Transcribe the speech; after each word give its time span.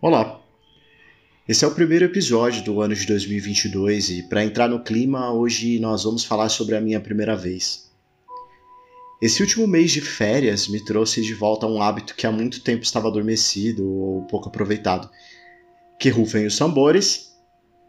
Olá! 0.00 0.40
Esse 1.48 1.64
é 1.64 1.66
o 1.66 1.74
primeiro 1.74 2.04
episódio 2.04 2.62
do 2.62 2.80
ano 2.80 2.94
de 2.94 3.04
2022 3.04 4.10
e, 4.10 4.22
para 4.28 4.44
entrar 4.44 4.68
no 4.68 4.84
clima, 4.84 5.32
hoje 5.32 5.80
nós 5.80 6.04
vamos 6.04 6.22
falar 6.22 6.48
sobre 6.50 6.76
a 6.76 6.80
minha 6.80 7.00
primeira 7.00 7.34
vez. 7.34 7.90
Esse 9.20 9.42
último 9.42 9.66
mês 9.66 9.90
de 9.90 10.00
férias 10.00 10.68
me 10.68 10.84
trouxe 10.84 11.20
de 11.20 11.34
volta 11.34 11.66
um 11.66 11.82
hábito 11.82 12.14
que 12.14 12.28
há 12.28 12.30
muito 12.30 12.60
tempo 12.60 12.84
estava 12.84 13.08
adormecido 13.08 13.90
ou 13.90 14.22
pouco 14.26 14.48
aproveitado. 14.48 15.10
Que 15.98 16.10
rufem 16.10 16.46
os 16.46 16.56
tambores, 16.56 17.36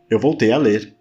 eu 0.10 0.20
voltei 0.20 0.52
a 0.52 0.58
ler. 0.58 0.96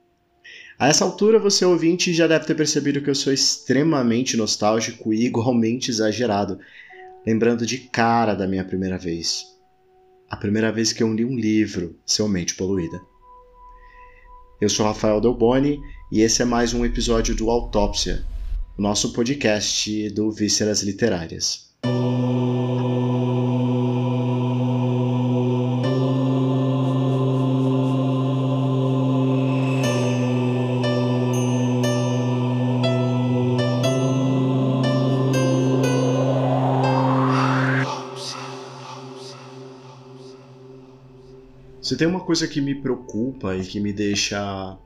A 0.79 0.89
essa 0.89 1.07
altura, 1.07 1.39
você 1.39 1.65
ouvinte 1.65 2.13
já 2.13 2.27
deve 2.27 2.45
ter 2.45 2.55
percebido 2.55 3.01
que 3.01 3.09
eu 3.09 3.15
sou 3.15 3.33
extremamente 3.33 4.37
nostálgico 4.37 5.11
e 5.15 5.25
igualmente 5.25 5.91
exagerado, 5.91 6.61
lembrando 7.27 7.65
de 7.65 7.79
cara 7.79 8.35
da 8.35 8.47
minha 8.47 8.63
primeira 8.63 8.99
vez 8.99 9.57
a 10.31 10.37
primeira 10.37 10.71
vez 10.71 10.93
que 10.93 11.03
eu 11.03 11.13
li 11.13 11.25
um 11.25 11.37
livro, 11.37 11.97
Seu 12.05 12.29
Mente 12.29 12.55
Poluída. 12.55 13.01
Eu 14.61 14.69
sou 14.69 14.85
Rafael 14.85 15.21
Delboni 15.21 15.81
e 16.13 16.21
esse 16.21 16.43
é 16.43 16.45
mais 16.45 16.75
um 16.75 16.85
episódio 16.85 17.35
do 17.35 17.51
Autópsia, 17.51 18.25
o 18.77 18.83
nosso 18.83 19.13
podcast 19.13 20.11
do 20.11 20.31
Vísceras 20.31 20.83
Literárias. 20.83 21.69
Tem 41.99 42.07
uma 42.07 42.21
coisa 42.21 42.47
que 42.47 42.61
me 42.61 42.77
preocupa 42.77 43.57
e 43.57 43.67
que 43.67 43.81
me 43.81 43.93
deixa 43.93 44.79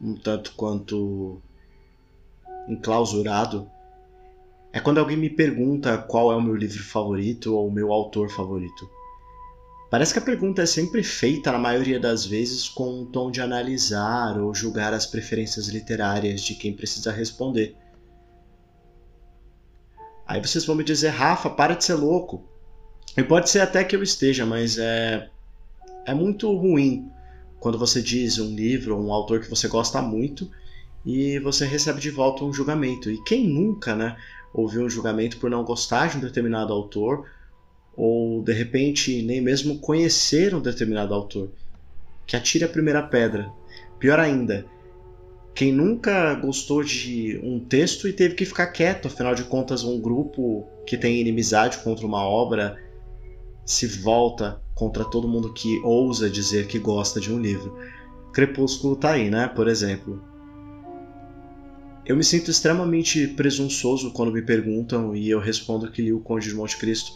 um 0.00 0.14
tanto 0.14 0.52
quanto 0.52 1.42
enclausurado 2.68 3.68
é 4.72 4.78
quando 4.78 4.98
alguém 4.98 5.16
me 5.16 5.28
pergunta 5.28 5.98
qual 5.98 6.30
é 6.30 6.36
o 6.36 6.40
meu 6.40 6.54
livro 6.54 6.84
favorito 6.84 7.56
ou 7.56 7.66
o 7.66 7.72
meu 7.72 7.92
autor 7.92 8.30
favorito. 8.30 8.88
Parece 9.90 10.12
que 10.12 10.18
a 10.20 10.22
pergunta 10.22 10.62
é 10.62 10.66
sempre 10.66 11.02
feita, 11.02 11.50
na 11.50 11.58
maioria 11.58 11.98
das 11.98 12.24
vezes, 12.24 12.68
com 12.68 13.00
um 13.00 13.06
tom 13.06 13.30
de 13.30 13.40
analisar 13.40 14.38
ou 14.38 14.54
julgar 14.54 14.92
as 14.92 15.06
preferências 15.06 15.68
literárias 15.68 16.42
de 16.42 16.54
quem 16.54 16.76
precisa 16.76 17.10
responder. 17.10 17.74
Aí 20.26 20.40
vocês 20.40 20.64
vão 20.64 20.76
me 20.76 20.84
dizer, 20.84 21.08
Rafa, 21.08 21.50
para 21.50 21.74
de 21.74 21.84
ser 21.84 21.94
louco. 21.94 22.44
E 23.16 23.22
pode 23.22 23.48
ser 23.48 23.60
até 23.60 23.82
que 23.82 23.96
eu 23.96 24.02
esteja, 24.02 24.44
mas 24.44 24.76
é 24.78 25.30
é 26.06 26.14
muito 26.14 26.50
ruim 26.56 27.10
quando 27.58 27.78
você 27.78 28.00
diz 28.00 28.38
um 28.38 28.54
livro 28.54 28.96
um 28.96 29.12
autor 29.12 29.40
que 29.40 29.50
você 29.50 29.66
gosta 29.66 30.00
muito 30.00 30.48
e 31.04 31.38
você 31.40 31.66
recebe 31.66 32.00
de 32.00 32.10
volta 32.10 32.44
um 32.44 32.52
julgamento. 32.52 33.10
E 33.10 33.22
quem 33.22 33.46
nunca, 33.46 33.94
né, 33.94 34.16
ouviu 34.52 34.82
um 34.82 34.90
julgamento 34.90 35.38
por 35.38 35.50
não 35.50 35.64
gostar 35.64 36.08
de 36.08 36.16
um 36.16 36.20
determinado 36.20 36.72
autor 36.72 37.28
ou 37.96 38.42
de 38.42 38.52
repente 38.52 39.22
nem 39.22 39.40
mesmo 39.40 39.78
conhecer 39.78 40.54
um 40.54 40.60
determinado 40.60 41.14
autor? 41.14 41.50
Que 42.26 42.36
atire 42.36 42.64
a 42.64 42.68
primeira 42.68 43.02
pedra. 43.02 43.50
Pior 43.98 44.18
ainda, 44.18 44.66
quem 45.54 45.72
nunca 45.72 46.34
gostou 46.34 46.82
de 46.82 47.40
um 47.42 47.58
texto 47.58 48.08
e 48.08 48.12
teve 48.12 48.34
que 48.34 48.44
ficar 48.44 48.66
quieto, 48.66 49.06
afinal 49.06 49.34
de 49.34 49.44
contas, 49.44 49.84
um 49.84 50.00
grupo 50.00 50.66
que 50.86 50.96
tem 50.96 51.20
inimizade 51.20 51.78
contra 51.78 52.04
uma 52.04 52.22
obra 52.28 52.76
se 53.64 53.86
volta 53.86 54.60
contra 54.76 55.06
todo 55.06 55.26
mundo 55.26 55.54
que 55.54 55.80
ousa 55.82 56.28
dizer 56.28 56.68
que 56.68 56.78
gosta 56.78 57.18
de 57.18 57.32
um 57.32 57.40
livro. 57.40 57.74
Crepúsculo 58.30 58.94
tá 58.94 59.12
aí, 59.12 59.30
né? 59.30 59.48
Por 59.48 59.66
exemplo. 59.66 60.22
Eu 62.04 62.14
me 62.14 62.22
sinto 62.22 62.50
extremamente 62.50 63.26
presunçoso 63.26 64.12
quando 64.12 64.30
me 64.30 64.42
perguntam 64.42 65.16
e 65.16 65.28
eu 65.30 65.40
respondo 65.40 65.90
que 65.90 66.02
li 66.02 66.12
o 66.12 66.20
Conde 66.20 66.50
de 66.50 66.54
Monte 66.54 66.76
Cristo. 66.76 67.12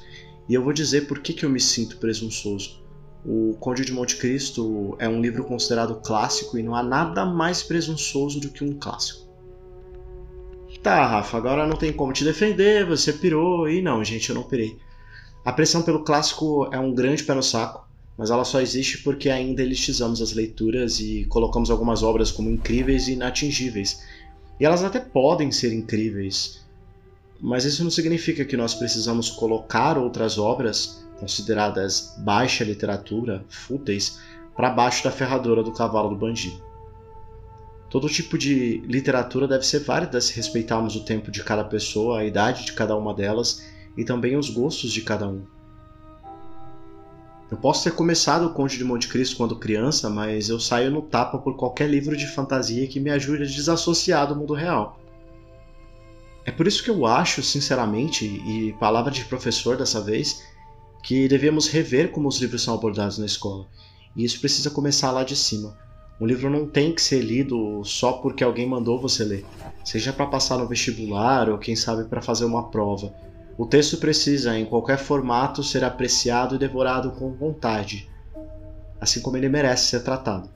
E 0.49 0.55
eu 0.55 0.65
vou 0.65 0.73
dizer 0.73 1.07
por 1.07 1.21
que, 1.21 1.35
que 1.35 1.45
eu 1.45 1.51
me 1.51 1.61
sinto 1.61 1.99
presunçoso. 1.99 2.83
O 3.25 3.55
Conde 3.61 3.85
de 3.85 3.93
Monte 3.93 4.17
Cristo 4.17 4.97
é 4.99 5.07
um 5.07 5.21
livro 5.21 5.45
considerado 5.45 6.01
clássico 6.03 6.59
e 6.59 6.63
não 6.63 6.75
há 6.75 6.83
nada 6.83 7.27
mais 7.27 7.63
presunçoso 7.63 8.41
do 8.41 8.49
que 8.49 8.65
um 8.65 8.73
clássico. 8.73 9.29
Tá, 10.83 11.07
Rafa, 11.07 11.37
agora 11.37 11.67
não 11.67 11.77
tem 11.77 11.93
como 11.93 12.11
te 12.11 12.25
defender, 12.25 12.87
você 12.87 13.13
pirou. 13.13 13.69
E 13.69 13.83
não, 13.83 14.03
gente, 14.03 14.31
eu 14.31 14.35
não 14.35 14.45
pirei. 14.45 14.79
A 15.45 15.53
pressão 15.53 15.81
pelo 15.83 16.05
clássico 16.05 16.69
é 16.71 16.79
um 16.79 16.95
grande 16.95 17.25
pé 17.25 17.35
no 17.35 17.43
saco, 17.43 17.89
mas 18.17 18.31
ela 18.31 18.45
só 18.45 18.61
existe 18.61 18.99
porque 18.99 19.31
ainda 19.31 19.63
elitizamos 19.63 20.21
as 20.21 20.33
leituras 20.33 21.01
e 21.01 21.25
colocamos 21.31 21.71
algumas 21.71 22.03
obras 22.03 22.31
como 22.31 22.51
incríveis 22.51 23.09
e 23.09 23.13
inatingíveis. 23.13 24.03
E 24.59 24.67
elas 24.67 24.85
até 24.85 25.01
podem 25.01 25.51
ser 25.51 25.73
incríveis, 25.73 26.61
mas 27.41 27.65
isso 27.65 27.83
não 27.83 27.91
significa 27.91 28.45
que 28.45 28.57
nós 28.57 28.75
precisamos 28.75 29.31
colocar 29.31 29.97
outras 29.97 30.37
obras 30.37 31.03
consideradas 31.19 32.15
baixa 32.19 32.63
literatura, 32.63 33.43
fúteis, 33.49 34.19
para 34.55 34.69
baixo 34.69 35.03
da 35.05 35.11
ferradura 35.11 35.63
do 35.63 35.73
cavalo 35.73 36.11
do 36.11 36.17
bandido. 36.17 36.63
Todo 37.89 38.11
tipo 38.11 38.37
de 38.37 38.83
literatura 38.87 39.49
deve 39.49 39.65
ser 39.65 39.81
válida 39.81 40.21
se 40.21 40.35
respeitarmos 40.35 40.95
o 40.97 41.05
tempo 41.05 41.31
de 41.31 41.43
cada 41.43 41.65
pessoa, 41.65 42.21
a 42.21 42.25
idade 42.27 42.67
de 42.67 42.75
cada 42.75 42.95
uma 42.95 43.15
delas 43.15 43.63
e 44.01 44.05
também 44.05 44.35
os 44.35 44.49
gostos 44.49 44.91
de 44.91 45.03
cada 45.03 45.29
um. 45.29 45.43
Eu 47.51 47.59
posso 47.59 47.85
ter 47.85 47.91
começado 47.91 48.47
o 48.47 48.55
Conde 48.55 48.79
de 48.79 48.85
Monte 48.85 49.09
Cristo 49.09 49.37
quando 49.37 49.59
criança, 49.59 50.09
mas 50.09 50.49
eu 50.49 50.59
saio 50.59 50.91
no 50.91 51.03
tapa 51.03 51.37
por 51.37 51.55
qualquer 51.55 51.91
livro 51.91 52.17
de 52.17 52.27
fantasia 52.27 52.87
que 52.87 52.99
me 52.99 53.11
ajude 53.11 53.43
a 53.43 53.47
desassociar 53.47 54.27
do 54.27 54.35
mundo 54.35 54.55
real. 54.55 54.99
É 56.47 56.51
por 56.51 56.67
isso 56.67 56.83
que 56.83 56.89
eu 56.89 57.05
acho, 57.05 57.43
sinceramente, 57.43 58.25
e 58.25 58.73
palavra 58.81 59.11
de 59.11 59.27
professor 59.27 59.77
dessa 59.77 60.01
vez, 60.01 60.43
que 61.03 61.29
devemos 61.29 61.69
rever 61.69 62.11
como 62.11 62.27
os 62.27 62.39
livros 62.39 62.63
são 62.63 62.73
abordados 62.73 63.19
na 63.19 63.27
escola. 63.27 63.67
E 64.17 64.25
isso 64.25 64.41
precisa 64.41 64.71
começar 64.71 65.11
lá 65.11 65.25
de 65.25 65.37
cima. 65.37 65.77
Um 66.19 66.25
livro 66.25 66.49
não 66.49 66.67
tem 66.67 66.95
que 66.95 67.03
ser 67.03 67.21
lido 67.21 67.85
só 67.85 68.13
porque 68.13 68.43
alguém 68.43 68.67
mandou 68.67 68.99
você 68.99 69.25
ler, 69.25 69.45
seja 69.85 70.11
para 70.11 70.27
passar 70.27 70.57
no 70.57 70.67
vestibular 70.67 71.51
ou 71.51 71.59
quem 71.59 71.77
sabe 71.77 72.05
para 72.05 72.23
fazer 72.23 72.47
uma 72.47 72.71
prova 72.71 73.13
o 73.61 73.67
texto 73.67 73.99
precisa, 73.99 74.59
em 74.59 74.65
qualquer 74.65 74.97
formato, 74.97 75.63
ser 75.63 75.85
apreciado 75.85 76.55
e 76.55 76.59
devorado 76.59 77.11
com 77.11 77.31
vontade, 77.31 78.09
assim 78.99 79.21
como 79.21 79.37
ele 79.37 79.51
merece 79.51 79.89
ser 79.89 80.01
tratado. 80.01 80.49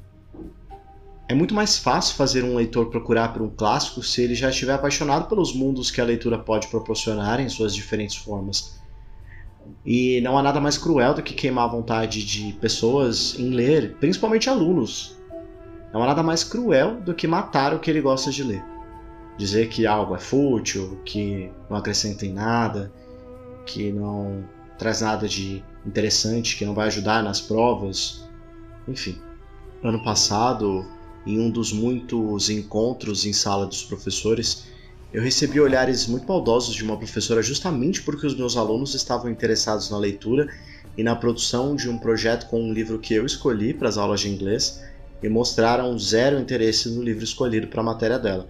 É 1.29 1.35
muito 1.35 1.55
mais 1.55 1.77
fácil 1.77 2.17
fazer 2.17 2.43
um 2.43 2.55
leitor 2.55 2.87
procurar 2.87 3.35
por 3.35 3.43
um 3.43 3.51
clássico 3.51 4.03
se 4.03 4.23
ele 4.23 4.35
já 4.35 4.49
estiver 4.49 4.73
apaixonado 4.73 5.29
pelos 5.29 5.55
mundos 5.55 5.91
que 5.91 6.01
a 6.01 6.05
leitura 6.05 6.39
pode 6.39 6.69
proporcionar 6.69 7.41
em 7.41 7.49
suas 7.51 7.75
diferentes 7.75 8.17
formas. 8.17 8.81
E 9.85 10.23
não 10.23 10.39
há 10.39 10.43
nada 10.43 10.59
mais 10.59 10.79
cruel 10.79 11.13
do 11.13 11.23
que 11.23 11.35
queimar 11.35 11.65
a 11.65 11.73
vontade 11.73 12.25
de 12.25 12.55
pessoas 12.55 13.39
em 13.39 13.51
ler, 13.51 13.97
principalmente 14.01 14.49
alunos. 14.49 15.15
Não 15.93 16.03
há 16.03 16.07
nada 16.07 16.23
mais 16.23 16.43
cruel 16.43 17.03
do 17.03 17.13
que 17.13 17.27
matar 17.27 17.75
o 17.75 17.81
que 17.81 17.91
ele 17.91 18.01
gosta 18.01 18.31
de 18.31 18.43
ler 18.43 18.74
dizer 19.37 19.69
que 19.69 19.87
algo 19.87 20.15
é 20.15 20.19
fútil, 20.19 21.00
que 21.05 21.50
não 21.69 21.77
acrescenta 21.77 22.25
em 22.25 22.33
nada, 22.33 22.93
que 23.67 23.93
não 23.93 24.45
traz 24.78 25.00
nada 25.00 25.28
de 25.28 25.62
interessante, 25.87 26.56
que 26.56 26.65
não 26.65 26.75
vai 26.75 26.87
ajudar 26.87 27.22
nas 27.22 27.41
provas. 27.41 28.25
Enfim, 28.87 29.19
ano 29.83 30.03
passado, 30.03 30.84
em 31.27 31.39
um 31.39 31.50
dos 31.50 31.73
muitos 31.73 32.50
encontros 32.50 33.25
em 33.25 33.33
sala 33.33 33.67
dos 33.67 33.83
professores, 33.83 34.65
eu 35.12 35.23
recebi 35.23 35.61
olhares 35.61 36.06
muito 36.06 36.27
maldosos 36.27 36.75
de 36.75 36.83
uma 36.83 36.97
professora 36.97 37.41
justamente 37.41 38.03
porque 38.03 38.27
os 38.27 38.37
meus 38.37 38.56
alunos 38.56 38.94
estavam 38.94 39.31
interessados 39.31 39.89
na 39.91 39.99
leitura 39.99 40.49
e 40.97 41.03
na 41.03 41.14
produção 41.14 41.76
de 41.76 41.88
um 41.88 41.99
projeto 41.99 42.49
com 42.49 42.62
um 42.62 42.73
livro 42.73 42.99
que 42.99 43.14
eu 43.14 43.25
escolhi 43.25 43.73
para 43.73 43.88
as 43.88 43.97
aulas 43.97 44.20
de 44.20 44.29
inglês 44.29 44.82
e 45.23 45.29
mostraram 45.29 45.97
zero 45.99 46.38
interesse 46.38 46.88
no 46.88 47.03
livro 47.03 47.25
escolhido 47.25 47.69
para 47.69 47.81
a 47.81 47.85
matéria 47.85 48.19
dela. 48.19 48.49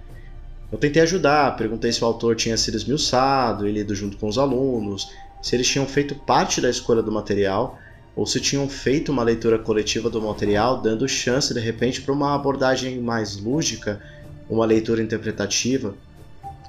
Eu 0.72 0.78
tentei 0.78 1.02
ajudar, 1.02 1.56
perguntei 1.56 1.92
se 1.92 2.02
o 2.02 2.06
autor 2.06 2.36
tinha 2.36 2.56
sido 2.56 2.76
esmiuçado 2.76 3.68
e 3.68 3.72
lido 3.72 3.94
junto 3.94 4.16
com 4.16 4.28
os 4.28 4.38
alunos, 4.38 5.08
se 5.40 5.54
eles 5.54 5.68
tinham 5.68 5.86
feito 5.86 6.14
parte 6.14 6.60
da 6.60 6.70
escolha 6.70 7.02
do 7.02 7.12
material 7.12 7.78
ou 8.16 8.24
se 8.26 8.40
tinham 8.40 8.68
feito 8.68 9.10
uma 9.10 9.22
leitura 9.22 9.58
coletiva 9.58 10.08
do 10.08 10.22
material, 10.22 10.80
dando 10.80 11.06
chance 11.08 11.52
de 11.52 11.60
repente 11.60 12.00
para 12.00 12.14
uma 12.14 12.34
abordagem 12.34 13.00
mais 13.00 13.36
lúdica, 13.36 14.00
uma 14.48 14.64
leitura 14.64 15.02
interpretativa. 15.02 15.94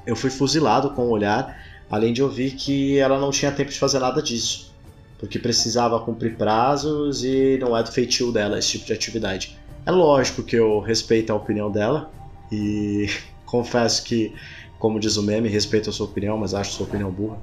Eu 0.05 0.15
fui 0.15 0.29
fuzilado 0.29 0.89
com 0.91 1.03
o 1.03 1.09
olhar, 1.09 1.57
além 1.89 2.13
de 2.13 2.23
ouvir 2.23 2.51
que 2.51 2.97
ela 2.97 3.19
não 3.19 3.31
tinha 3.31 3.51
tempo 3.51 3.71
de 3.71 3.79
fazer 3.79 3.99
nada 3.99 4.21
disso, 4.21 4.73
porque 5.19 5.37
precisava 5.37 5.99
cumprir 5.99 6.35
prazos 6.35 7.23
e 7.23 7.57
não 7.59 7.77
é 7.77 7.83
do 7.83 7.91
feitio 7.91 8.31
dela 8.31 8.57
esse 8.57 8.71
tipo 8.71 8.85
de 8.85 8.93
atividade. 8.93 9.57
É 9.85 9.91
lógico 9.91 10.43
que 10.43 10.55
eu 10.55 10.79
respeito 10.79 11.31
a 11.31 11.35
opinião 11.35 11.71
dela 11.71 12.11
e 12.51 13.07
confesso 13.55 14.03
que, 14.03 14.33
como 14.79 14.99
diz 14.99 15.17
o 15.17 15.23
meme, 15.23 15.47
respeito 15.49 15.89
a 15.89 15.93
sua 15.93 16.07
opinião, 16.07 16.37
mas 16.37 16.53
acho 16.53 16.73
sua 16.73 16.85
opinião 16.85 17.11
burra. 17.11 17.39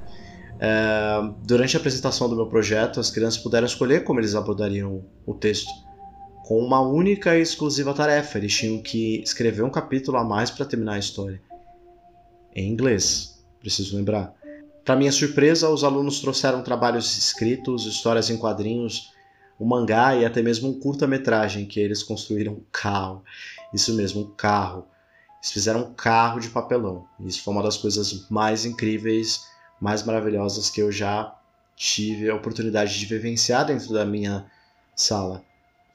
É, 0.61 1.21
durante 1.45 1.77
a 1.77 1.81
apresentação 1.81 2.29
do 2.29 2.37
meu 2.37 2.47
projeto, 2.47 3.01
as 3.01 3.11
crianças 3.11 3.43
puderam 3.43 3.67
escolher 3.67 4.05
como 4.05 4.21
eles 4.21 4.35
abordariam 4.35 5.05
o 5.27 5.35
texto, 5.35 5.71
com 6.45 6.59
uma 6.59 6.81
única 6.81 7.37
e 7.37 7.43
exclusiva 7.43 7.95
tarefa: 7.95 8.39
eles 8.39 8.55
tinham 8.55 8.81
que 8.81 9.21
escrever 9.23 9.63
um 9.63 9.71
capítulo 9.71 10.19
a 10.19 10.25
mais 10.25 10.51
para 10.51 10.67
terminar 10.67 10.95
a 10.95 10.99
história. 10.99 11.41
Em 12.55 12.69
inglês, 12.69 13.43
preciso 13.59 13.97
lembrar. 13.97 14.35
Para 14.85 14.97
minha 14.97 15.13
surpresa, 15.13 15.69
os 15.69 15.85
alunos 15.85 16.21
trouxeram 16.21 16.63
trabalhos 16.63 17.17
escritos, 17.17 17.87
histórias 17.87 18.29
em 18.31 18.37
quadrinhos, 18.37 19.11
um 19.59 19.67
mangá 19.67 20.17
e 20.17 20.25
até 20.25 20.43
mesmo 20.43 20.69
um 20.69 20.79
curta-metragem 20.79 21.67
que 21.67 21.79
eles 21.79 22.03
construíram 22.03 22.55
um 22.55 22.63
carro. 22.71 23.23
Isso 23.73 23.95
mesmo, 23.95 24.23
um 24.23 24.31
carro. 24.35 24.87
Eles 25.43 25.53
fizeram 25.53 25.81
um 25.81 25.93
carro 25.93 26.39
de 26.39 26.49
papelão. 26.49 27.05
Isso 27.19 27.43
foi 27.43 27.53
uma 27.53 27.63
das 27.65 27.77
coisas 27.77 28.29
mais 28.31 28.65
incríveis, 28.65 29.45
mais 29.81 30.05
maravilhosas 30.05 30.71
que 30.71 30.81
eu 30.81 30.93
já 30.93 31.37
tive 31.75 32.31
a 32.31 32.37
oportunidade 32.37 32.97
de 32.97 33.07
vivenciar 33.07 33.67
dentro 33.67 33.93
da 33.93 34.07
minha 34.07 34.47
sala. 34.95 35.43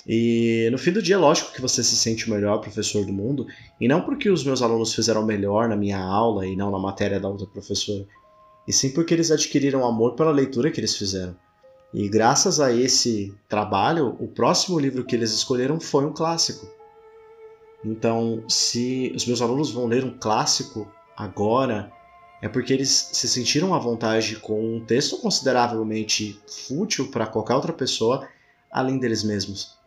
E 0.05 0.67
no 0.69 0.77
fim 0.77 0.91
do 0.91 1.01
dia, 1.01 1.17
lógico 1.17 1.53
que 1.53 1.61
você 1.61 1.81
se 1.81 1.95
sente 1.95 2.27
o 2.27 2.33
melhor 2.33 2.59
professor 2.59 3.05
do 3.05 3.13
mundo, 3.13 3.47
e 3.79 3.87
não 3.87 4.01
porque 4.01 4.29
os 4.29 4.43
meus 4.43 4.61
alunos 4.61 4.93
fizeram 4.93 5.25
melhor 5.25 5.69
na 5.69 5.77
minha 5.77 5.99
aula 5.99 6.45
e 6.45 6.55
não 6.55 6.69
na 6.69 6.79
matéria 6.79 7.19
da 7.19 7.29
outra 7.29 7.47
professora, 7.47 8.05
e 8.67 8.73
sim 8.73 8.91
porque 8.91 9.13
eles 9.13 9.31
adquiriram 9.31 9.85
amor 9.85 10.15
pela 10.15 10.31
leitura 10.31 10.71
que 10.71 10.79
eles 10.79 10.97
fizeram. 10.97 11.35
E 11.93 12.09
graças 12.09 12.59
a 12.59 12.73
esse 12.73 13.33
trabalho, 13.47 14.15
o 14.19 14.27
próximo 14.27 14.77
livro 14.77 15.05
que 15.05 15.15
eles 15.15 15.31
escolheram 15.31 15.79
foi 15.79 16.05
um 16.05 16.13
clássico. 16.13 16.67
Então, 17.83 18.43
se 18.49 19.11
os 19.15 19.25
meus 19.25 19.41
alunos 19.41 19.71
vão 19.71 19.85
ler 19.85 20.03
um 20.03 20.17
clássico 20.17 20.91
agora, 21.15 21.91
é 22.41 22.47
porque 22.47 22.73
eles 22.73 22.89
se 22.89 23.27
sentiram 23.27 23.73
à 23.73 23.79
vontade 23.79 24.35
com 24.37 24.77
um 24.77 24.85
texto 24.85 25.17
consideravelmente 25.17 26.39
fútil 26.47 27.09
para 27.09 27.27
qualquer 27.27 27.55
outra 27.55 27.73
pessoa, 27.73 28.27
além 28.71 28.97
deles 28.97 29.23
mesmos. 29.23 29.77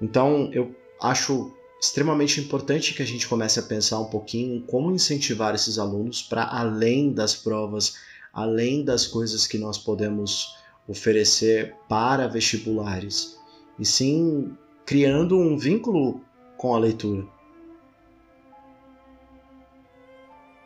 Então, 0.00 0.50
eu 0.52 0.74
acho 1.00 1.52
extremamente 1.80 2.40
importante 2.40 2.94
que 2.94 3.02
a 3.02 3.06
gente 3.06 3.28
comece 3.28 3.58
a 3.58 3.62
pensar 3.62 4.00
um 4.00 4.06
pouquinho 4.06 4.56
em 4.56 4.60
como 4.60 4.90
incentivar 4.90 5.54
esses 5.54 5.78
alunos 5.78 6.22
para 6.22 6.44
além 6.44 7.12
das 7.12 7.34
provas, 7.34 7.96
além 8.32 8.84
das 8.84 9.06
coisas 9.06 9.46
que 9.46 9.58
nós 9.58 9.78
podemos 9.78 10.56
oferecer 10.88 11.74
para 11.88 12.28
vestibulares, 12.28 13.38
e 13.78 13.84
sim 13.84 14.56
criando 14.86 15.38
um 15.38 15.58
vínculo 15.58 16.22
com 16.56 16.74
a 16.74 16.78
leitura. 16.78 17.26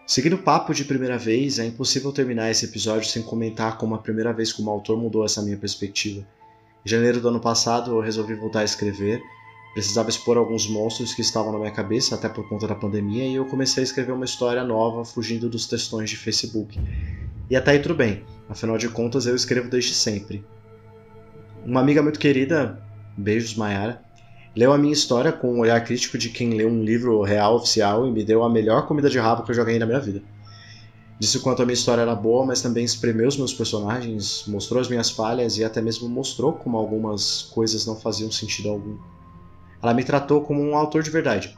Seguindo 0.07 0.35
o 0.35 0.43
papo 0.43 0.73
de 0.75 0.85
primeira 0.85 1.19
vez, 1.19 1.59
é 1.59 1.67
impossível 1.67 2.13
terminar 2.13 2.51
esse 2.51 2.67
episódio 2.67 3.09
sem 3.09 3.23
comentar 3.23 3.79
como 3.79 3.95
a 3.95 3.99
primeira 3.99 4.33
vez 4.33 4.53
que 4.53 4.63
o 4.63 4.71
autor 4.71 4.97
mudou 4.97 5.25
essa 5.25 5.43
minha 5.43 5.57
perspectiva. 5.57 6.27
Em 6.85 6.89
janeiro 6.89 7.21
do 7.21 7.29
ano 7.29 7.41
passado, 7.41 7.93
eu 7.93 8.01
resolvi 8.01 8.35
voltar 8.35 8.61
a 8.61 8.65
escrever 8.65 9.21
Precisava 9.73 10.11
expor 10.11 10.37
alguns 10.37 10.67
monstros 10.67 11.15
que 11.15 11.21
estavam 11.21 11.53
na 11.53 11.59
minha 11.59 11.71
cabeça, 11.71 12.17
até 12.17 12.29
por 12.29 12.49
conta 12.49 12.67
da 12.67 12.75
pandemia, 12.75 13.25
e 13.25 13.37
eu 13.37 13.45
comecei 13.45 13.83
a 13.83 13.85
escrever 13.85 14.13
uma 14.13 14.25
história 14.25 14.65
nova, 14.65 15.05
fugindo 15.05 15.49
dos 15.49 15.67
textões 15.67 16.11
de 16.11 16.17
Facebook. 16.17 16.79
E 17.49 17.55
até 17.55 17.73
aí 17.73 17.79
tudo 17.79 17.95
bem, 17.95 18.25
afinal 18.49 18.77
de 18.77 18.89
contas 18.89 19.27
eu 19.27 19.37
escrevo 19.37 19.71
desde 19.71 19.95
sempre. 19.95 20.45
Uma 21.65 21.81
amiga 21.81 22.03
muito 22.03 22.19
querida, 22.19 22.83
beijos 23.17 23.55
Mayara, 23.55 24.03
leu 24.55 24.73
a 24.73 24.79
minha 24.79 24.93
história 24.93 25.33
com 25.33 25.55
um 25.55 25.61
olhar 25.61 25.83
crítico 25.85 26.19
de 26.19 26.31
quem 26.31 26.51
leu 26.51 26.69
um 26.69 26.83
livro 26.83 27.23
real 27.23 27.57
oficial 27.57 28.07
e 28.07 28.11
me 28.11 28.25
deu 28.25 28.43
a 28.43 28.51
melhor 28.51 28.87
comida 28.87 29.09
de 29.09 29.19
rabo 29.19 29.43
que 29.45 29.51
eu 29.51 29.55
joguei 29.55 29.79
na 29.79 29.87
minha 29.87 30.01
vida. 30.01 30.23
Disse 31.19 31.37
o 31.37 31.43
quanto 31.43 31.63
a 31.63 31.67
minha 31.67 31.75
história 31.75 32.01
era 32.01 32.15
boa, 32.15 32.47
mas 32.47 32.63
também 32.63 32.83
espremeu 32.83 33.29
os 33.29 33.37
meus 33.37 33.53
personagens, 33.53 34.45
mostrou 34.49 34.81
as 34.81 34.89
minhas 34.89 35.11
falhas 35.11 35.59
e 35.59 35.65
até 35.65 35.81
mesmo 35.81 36.09
mostrou 36.09 36.55
como 36.55 36.79
algumas 36.79 37.43
coisas 37.43 37.85
não 37.85 37.95
faziam 37.95 38.33
sentido 38.33 38.71
algum. 38.71 38.97
Ela 39.83 39.93
me 39.93 40.03
tratou 40.03 40.41
como 40.41 40.63
um 40.63 40.75
autor 40.75 41.03
de 41.03 41.11
verdade. 41.11 41.55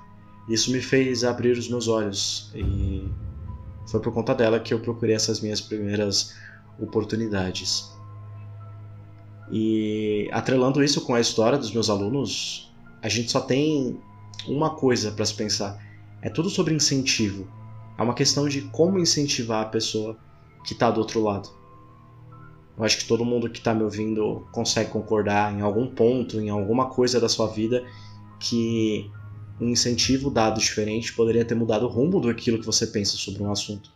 Isso 0.49 0.73
me 0.73 0.81
fez 0.81 1.23
abrir 1.23 1.57
os 1.57 1.69
meus 1.69 1.87
olhos 1.87 2.51
e 2.55 3.09
foi 3.87 4.01
por 4.01 4.13
conta 4.13 4.35
dela 4.35 4.59
que 4.59 4.75
eu 4.75 4.81
procurei 4.81 5.15
essas 5.15 5.41
minhas 5.41 5.61
primeiras 5.61 6.35
oportunidades. 6.81 7.89
E 9.51 10.29
atrelando 10.33 10.83
isso 10.83 11.03
com 11.03 11.15
a 11.15 11.21
história 11.21 11.57
dos 11.57 11.73
meus 11.73 11.89
alunos, 11.89 12.72
a 13.03 13.09
gente 13.09 13.31
só 13.31 13.41
tem 13.41 13.99
uma 14.47 14.71
coisa 14.71 15.11
para 15.11 15.25
se 15.25 15.35
pensar: 15.35 15.79
é 16.23 16.31
tudo 16.31 16.49
sobre 16.49 16.73
incentivo. 16.73 17.47
É 17.99 18.03
uma 18.03 18.15
questão 18.15 18.49
de 18.49 18.63
como 18.63 18.99
incentivar 18.99 19.63
a 19.63 19.69
pessoa 19.69 20.17
que 20.65 20.73
está 20.73 20.91
do 20.91 21.01
outro 21.01 21.23
lado. 21.23 21.51
Eu 22.79 22.85
acho 22.85 22.99
que 22.99 23.05
todo 23.05 23.25
mundo 23.25 23.51
que 23.51 23.59
está 23.59 23.75
me 23.75 23.83
ouvindo 23.83 24.47
consegue 24.51 24.91
concordar 24.91 25.53
em 25.53 25.61
algum 25.61 25.87
ponto, 25.87 26.41
em 26.41 26.49
alguma 26.49 26.89
coisa 26.89 27.21
da 27.21 27.29
sua 27.29 27.49
vida 27.49 27.85
que 28.41 29.11
um 29.61 29.69
incentivo 29.69 30.31
dado 30.31 30.59
diferente 30.59 31.13
poderia 31.13 31.45
ter 31.45 31.55
mudado 31.55 31.85
o 31.85 31.89
rumo 31.89 32.19
do 32.19 32.31
aquilo 32.31 32.59
que 32.59 32.67
você 32.67 32.87
pensa 32.87 33.17
sobre 33.17 33.43
um 33.43 33.53
assunto. 33.53 33.91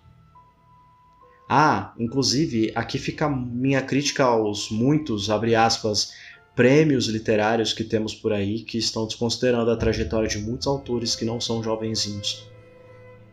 Ah, 1.48 1.94
inclusive, 1.98 2.72
aqui 2.74 2.98
fica 2.98 3.28
minha 3.28 3.80
crítica 3.80 4.24
aos 4.24 4.70
muitos, 4.70 5.30
abre 5.30 5.54
aspas, 5.54 6.12
prêmios 6.56 7.06
literários 7.06 7.72
que 7.72 7.84
temos 7.84 8.14
por 8.14 8.32
aí 8.32 8.60
que 8.60 8.78
estão 8.78 9.06
desconsiderando 9.06 9.70
a 9.70 9.76
trajetória 9.76 10.28
de 10.28 10.38
muitos 10.38 10.66
autores 10.66 11.14
que 11.14 11.24
não 11.24 11.40
são 11.40 11.62
jovenzinhos. 11.62 12.48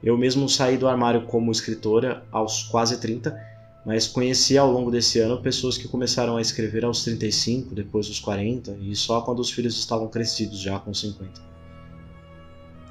Eu 0.03 0.15
mesmo 0.17 0.47
saí 0.47 0.77
do 0.77 0.87
armário 0.87 1.23
como 1.23 1.51
escritora 1.51 2.23
aos 2.31 2.63
quase 2.63 2.99
30 2.99 3.53
mas 3.85 4.07
conheci 4.07 4.57
ao 4.57 4.71
longo 4.71 4.89
desse 4.89 5.19
ano 5.19 5.41
pessoas 5.41 5.77
que 5.77 5.87
começaram 5.87 6.37
a 6.37 6.41
escrever 6.41 6.85
aos 6.85 7.03
35, 7.03 7.75
depois 7.75 8.07
dos 8.07 8.19
40 8.19 8.77
e 8.81 8.95
só 8.95 9.21
quando 9.21 9.39
os 9.39 9.51
filhos 9.51 9.77
estavam 9.77 10.07
crescidos, 10.07 10.59
já 10.59 10.79
com 10.79 10.93
50. 10.93 11.29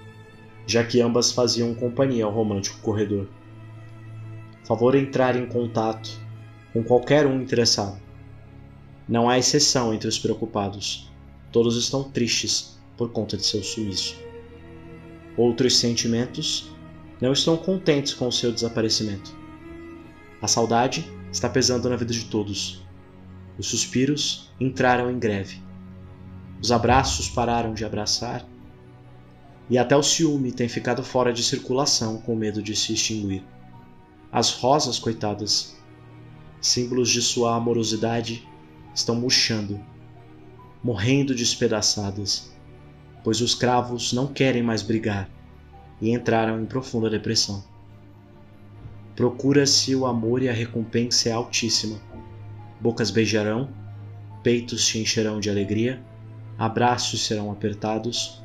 já 0.67 0.85
que 0.85 1.01
ambas 1.01 1.33
faziam 1.33 1.75
companhia 1.75 2.25
ao 2.25 2.33
romântico 2.33 2.79
corredor 2.81 3.29
favor 4.69 4.95
entrar 4.95 5.35
em 5.35 5.47
contato 5.47 6.11
com 6.75 6.85
qualquer 6.85 7.27
um 7.27 7.41
interessado. 7.41 7.99
Não 9.09 9.27
há 9.27 9.39
exceção 9.39 9.95
entre 9.95 10.07
os 10.07 10.19
preocupados. 10.19 11.11
Todos 11.51 11.75
estão 11.75 12.05
tristes 12.05 12.79
por 12.95 13.11
conta 13.11 13.39
de 13.39 13.47
seu 13.47 13.63
sumiço. 13.63 14.15
Outros 15.39 15.79
sentimentos 15.79 16.71
não 17.19 17.33
estão 17.33 17.57
contentes 17.57 18.13
com 18.13 18.29
o 18.29 18.33
seu 18.33 18.53
desaparecimento. 18.53 19.35
A 20.43 20.47
saudade 20.47 21.11
está 21.33 21.49
pesando 21.49 21.89
na 21.89 21.97
vida 21.97 22.13
de 22.13 22.27
todos. 22.27 22.83
Os 23.59 23.67
suspiros 23.67 24.51
entraram 24.61 25.11
em 25.11 25.19
greve. 25.19 25.61
Os 26.63 26.71
abraços 26.71 27.29
pararam 27.29 27.75
de 27.75 27.85
abraçar. 27.85 28.47
E 29.69 29.77
até 29.77 29.97
o 29.97 30.03
ciúme 30.03 30.53
tem 30.53 30.69
ficado 30.69 31.03
fora 31.03 31.33
de 31.33 31.43
circulação 31.43 32.19
com 32.19 32.35
medo 32.37 32.63
de 32.63 32.75
se 32.75 32.95
extinguir. 32.95 33.45
As 34.31 34.53
rosas, 34.53 34.99
coitadas, 34.99 35.77
símbolos 36.61 37.11
de 37.11 37.21
sua 37.21 37.57
amorosidade, 37.57 38.47
estão 38.95 39.15
murchando, 39.15 39.81
morrendo 40.83 41.35
despedaçadas, 41.35 42.53
pois 43.23 43.41
os 43.41 43.55
cravos 43.55 44.13
não 44.13 44.27
querem 44.27 44.63
mais 44.63 44.83
brigar 44.83 45.29
e 46.01 46.11
entraram 46.11 46.61
em 46.61 46.67
profunda 46.67 47.11
depressão. 47.11 47.63
Procura-se 49.15 49.95
o 49.97 50.07
amor 50.07 50.43
e 50.43 50.49
a 50.49 50.53
recompensa 50.53 51.29
é 51.29 51.33
altíssima. 51.33 52.01
Bocas 52.81 53.11
beijarão, 53.11 53.69
peitos 54.43 54.87
te 54.87 54.99
encherão 54.99 55.41
de 55.41 55.51
alegria, 55.51 56.01
abraços 56.57 57.27
serão 57.27 57.51
apertados, 57.51 58.43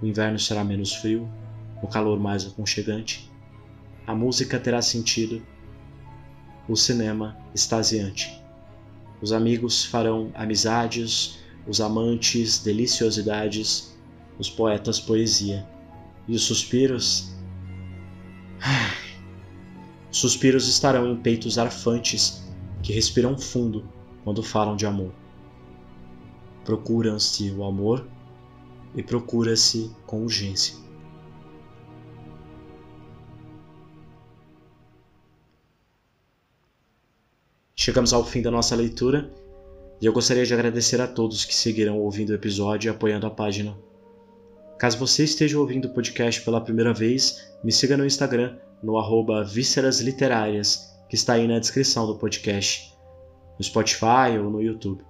o 0.00 0.06
inverno 0.06 0.38
será 0.38 0.62
menos 0.62 0.94
frio, 0.94 1.28
o 1.82 1.88
calor 1.88 2.18
mais 2.20 2.46
aconchegante, 2.46 3.30
a 4.06 4.14
música 4.14 4.58
terá 4.58 4.80
sentido, 4.80 5.42
o 6.68 6.76
cinema 6.76 7.36
extasiante. 7.54 8.40
Os 9.20 9.32
amigos 9.32 9.84
farão 9.84 10.30
amizades, 10.34 11.38
os 11.66 11.80
amantes 11.80 12.58
deliciosidades, 12.60 13.96
os 14.38 14.48
poetas 14.48 14.98
poesia, 14.98 15.66
e 16.28 16.34
os 16.34 16.42
suspiros. 16.42 17.32
Suspiros 20.10 20.68
estarão 20.68 21.10
em 21.10 21.16
peitos 21.16 21.58
arfantes 21.58 22.42
que 22.82 22.92
respiram 22.92 23.38
fundo 23.38 23.84
quando 24.24 24.42
falam 24.42 24.76
de 24.76 24.84
amor. 24.84 25.12
Procuram-se 26.64 27.50
o 27.50 27.64
amor 27.64 28.06
e 28.94 29.02
procura-se 29.02 29.90
com 30.06 30.22
urgência. 30.22 30.76
Chegamos 37.74 38.12
ao 38.12 38.24
fim 38.24 38.42
da 38.42 38.50
nossa 38.50 38.76
leitura 38.76 39.32
e 40.00 40.06
eu 40.06 40.12
gostaria 40.12 40.44
de 40.44 40.54
agradecer 40.54 41.00
a 41.00 41.06
todos 41.06 41.44
que 41.44 41.54
seguiram 41.54 41.98
ouvindo 41.98 42.30
o 42.30 42.34
episódio 42.34 42.88
e 42.88 42.90
apoiando 42.90 43.26
a 43.26 43.30
página. 43.30 43.76
Caso 44.78 44.98
você 44.98 45.24
esteja 45.24 45.58
ouvindo 45.58 45.86
o 45.86 45.94
podcast 45.94 46.42
pela 46.42 46.60
primeira 46.60 46.92
vez, 46.92 47.52
me 47.62 47.72
siga 47.72 47.96
no 47.96 48.06
Instagram, 48.06 48.56
no 48.82 48.98
arroba 48.98 49.44
Literárias, 50.00 50.91
que 51.12 51.16
está 51.16 51.34
aí 51.34 51.46
na 51.46 51.58
descrição 51.58 52.06
do 52.06 52.16
podcast, 52.16 52.96
no 53.58 53.62
Spotify 53.62 54.38
ou 54.42 54.48
no 54.48 54.62
YouTube. 54.62 55.04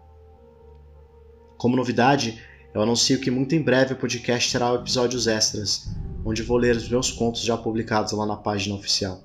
Como 1.56 1.76
novidade, 1.76 2.42
eu 2.74 2.82
anuncio 2.82 3.20
que 3.20 3.30
muito 3.30 3.54
em 3.54 3.62
breve 3.62 3.94
o 3.94 3.96
podcast 3.96 4.50
terá 4.50 4.74
episódios 4.74 5.28
extras, 5.28 5.94
onde 6.24 6.42
vou 6.42 6.56
ler 6.56 6.74
os 6.74 6.88
meus 6.88 7.12
contos 7.12 7.42
já 7.42 7.56
publicados 7.56 8.10
lá 8.14 8.26
na 8.26 8.36
página 8.36 8.74
oficial. 8.74 9.20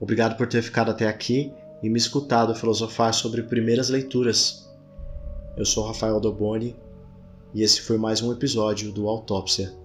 Obrigado 0.00 0.36
por 0.36 0.46
ter 0.46 0.62
ficado 0.62 0.92
até 0.92 1.08
aqui 1.08 1.52
e 1.82 1.90
me 1.90 1.98
escutado 1.98 2.54
filosofar 2.54 3.12
sobre 3.12 3.42
primeiras 3.42 3.88
leituras. 3.88 4.72
Eu 5.56 5.64
sou 5.64 5.84
Rafael 5.84 6.20
Doboni 6.20 6.76
e 7.52 7.64
esse 7.64 7.80
foi 7.80 7.98
mais 7.98 8.22
um 8.22 8.30
episódio 8.30 8.92
do 8.92 9.08
Autópsia 9.08 9.81